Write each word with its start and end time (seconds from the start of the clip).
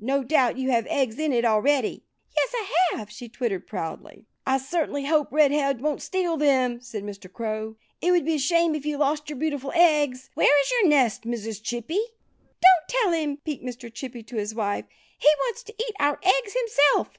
No 0.00 0.24
doubt 0.24 0.56
you 0.56 0.70
have 0.70 0.86
eggs 0.86 1.18
in 1.18 1.30
it 1.30 1.44
already." 1.44 2.04
"Yes, 2.34 2.52
I 2.54 2.96
have!" 2.96 3.10
she 3.10 3.28
twittered 3.28 3.66
proudly. 3.66 4.24
"I 4.46 4.56
certainly 4.56 5.04
hope 5.04 5.30
Red 5.30 5.52
head 5.52 5.82
won't 5.82 6.00
steal 6.00 6.38
them," 6.38 6.80
said 6.80 7.02
Mr. 7.04 7.30
Crow. 7.30 7.76
"It 8.00 8.10
would 8.10 8.24
be 8.24 8.36
a 8.36 8.38
shame 8.38 8.74
if 8.74 8.86
you 8.86 8.96
lost 8.96 9.28
your 9.28 9.38
beautiful 9.38 9.72
eggs.... 9.74 10.30
Where 10.32 10.58
is 10.62 10.70
your 10.70 10.88
nest, 10.88 11.24
Mrs. 11.24 11.62
Chippy?" 11.62 12.00
"Don't 12.62 12.88
tell 12.88 13.12
him!" 13.12 13.36
peeped 13.44 13.62
Mr. 13.62 13.92
Chippy 13.92 14.22
to 14.22 14.36
his 14.36 14.54
wife. 14.54 14.86
"He 15.18 15.28
wants 15.40 15.62
to 15.64 15.74
eat 15.78 15.94
our 16.00 16.18
eggs 16.24 16.54
himself." 16.54 17.18